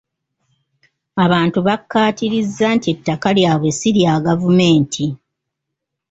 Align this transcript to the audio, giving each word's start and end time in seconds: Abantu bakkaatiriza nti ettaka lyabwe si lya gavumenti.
Abantu 1.25 1.59
bakkaatiriza 1.67 2.65
nti 2.75 2.87
ettaka 2.93 3.27
lyabwe 3.37 3.69
si 3.79 3.89
lya 3.97 4.13
gavumenti. 4.25 5.05